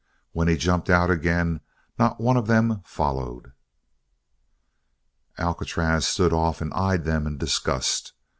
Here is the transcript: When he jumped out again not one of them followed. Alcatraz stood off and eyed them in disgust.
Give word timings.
When 0.31 0.47
he 0.47 0.57
jumped 0.57 0.89
out 0.89 1.11
again 1.11 1.61
not 1.99 2.19
one 2.19 2.35
of 2.35 2.47
them 2.47 2.81
followed. 2.83 3.51
Alcatraz 5.37 6.07
stood 6.07 6.33
off 6.33 6.59
and 6.59 6.73
eyed 6.73 7.03
them 7.03 7.27
in 7.27 7.37
disgust. 7.37 8.13